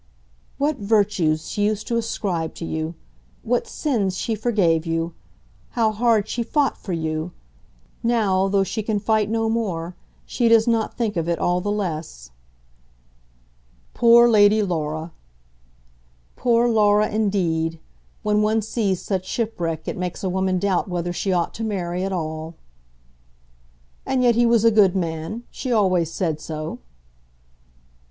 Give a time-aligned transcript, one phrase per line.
[0.57, 2.95] "What virtues she used to ascribe to you!
[3.43, 5.13] What sins she forgave you!
[5.77, 7.33] How hard she fought for you!
[8.01, 9.95] Now, though she can fight no more,
[10.25, 12.31] she does not think of it all the less."
[13.93, 15.11] "Poor Lady Laura!"
[16.35, 17.79] "Poor Laura, indeed!
[18.23, 22.03] When one sees such shipwreck it makes a woman doubt whether she ought to marry
[22.03, 22.55] at all."
[24.03, 25.43] "And yet he was a good man.
[25.51, 26.79] She always said so."